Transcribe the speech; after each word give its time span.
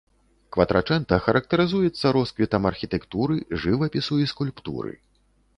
Кватрачэнта 0.55 1.19
характарызуецца 1.25 2.05
росквітам 2.19 2.63
архітэктуры, 2.71 3.39
жывапісу 3.67 4.21
і 4.25 4.29
скульптуры. 4.33 4.91